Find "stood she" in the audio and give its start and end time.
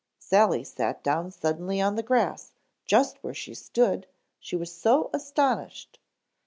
3.53-4.55